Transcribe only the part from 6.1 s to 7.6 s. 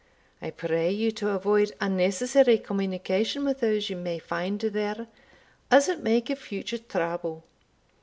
give future trouble.